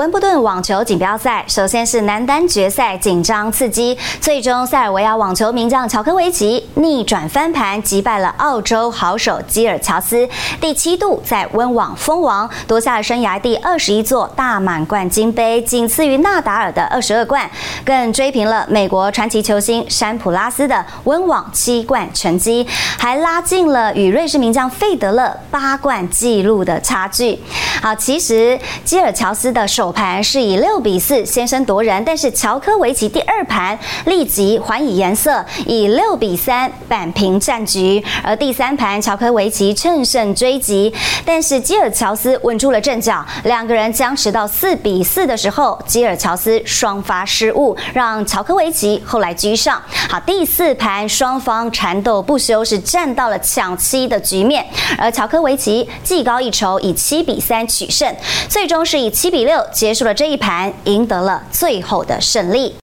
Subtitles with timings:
[0.00, 10.26] 温布顿网球锦标赛，首先是男单决赛紧张刺激，最终塞尔维亚网球名将乔科维奇逆转翻盘，击败了澳洲好手基尔乔斯，
[10.58, 17.50] 第七度在温网封王，夺下了生涯第二十一座大满贯金杯，仅次于纳达尔的二十二冠，
[17.84, 27.38] 更追平了美国传奇球星山普拉斯的温网七冠成绩，还拉近了与瑞士名将费德勒八冠纪录的差距。
[27.80, 29.66] 好，其实基尔乔斯的。
[29.70, 38.02] 首盘是以六比四先声夺人，但是乔科维奇第二盘立即还以颜色，以六比三扳平战局。
[38.22, 40.92] 而第三盘乔科维奇乘胜追击，
[41.24, 49.80] 但是基尔乔斯稳住了阵脚，两个人僵持到四比四的时候，基尔乔斯双发失误，让乔科维奇后来居上。
[50.08, 54.66] 好，第四盘双方缠斗不休，是战到了抢七的局面，
[54.98, 58.14] 而乔科维奇技高一筹，以七比三取胜，
[58.48, 59.64] 最终是以七比六。
[59.72, 62.74] 结束了这一盘，赢得了最后的胜利。